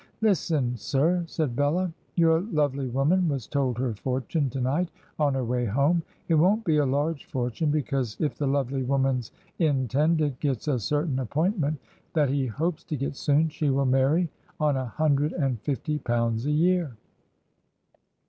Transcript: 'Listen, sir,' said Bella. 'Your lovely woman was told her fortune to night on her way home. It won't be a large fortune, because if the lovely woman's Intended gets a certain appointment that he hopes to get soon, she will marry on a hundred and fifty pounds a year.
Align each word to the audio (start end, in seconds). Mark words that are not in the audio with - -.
'Listen, 0.21 0.75
sir,' 0.77 1.23
said 1.27 1.55
Bella. 1.55 1.93
'Your 2.15 2.39
lovely 2.41 2.87
woman 2.87 3.29
was 3.29 3.45
told 3.45 3.77
her 3.77 3.93
fortune 3.93 4.49
to 4.49 4.59
night 4.59 4.89
on 5.19 5.35
her 5.35 5.43
way 5.45 5.65
home. 5.65 6.01
It 6.27 6.33
won't 6.33 6.65
be 6.65 6.77
a 6.77 6.85
large 6.87 7.25
fortune, 7.25 7.69
because 7.69 8.17
if 8.19 8.35
the 8.35 8.47
lovely 8.47 8.81
woman's 8.81 9.31
Intended 9.59 10.39
gets 10.39 10.67
a 10.67 10.79
certain 10.79 11.19
appointment 11.19 11.77
that 12.13 12.29
he 12.29 12.47
hopes 12.47 12.83
to 12.85 12.97
get 12.97 13.15
soon, 13.15 13.49
she 13.49 13.69
will 13.69 13.85
marry 13.85 14.27
on 14.59 14.75
a 14.75 14.87
hundred 14.87 15.33
and 15.33 15.61
fifty 15.61 15.99
pounds 15.99 16.47
a 16.47 16.51
year. 16.51 16.95